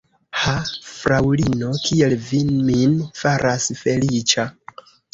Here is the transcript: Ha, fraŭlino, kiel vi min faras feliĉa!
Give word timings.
Ha, 0.43 0.53
fraŭlino, 0.93 1.69
kiel 1.85 2.17
vi 2.31 2.41
min 2.57 2.99
faras 3.23 3.71
feliĉa! 3.87 4.53